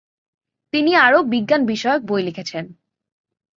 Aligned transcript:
তিনি 0.73 0.91
আরো 0.97 1.19
বিজ্ঞান 1.23 1.61
বিষয়ক 1.65 2.01
বই 2.03 2.21
লিখেছেন। 2.23 2.65